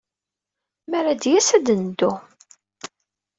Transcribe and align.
Mi 0.89 0.95
ara 0.99 1.13
d-yas, 1.21 1.49
ad 1.57 1.63
d-nebdu. 1.65 2.11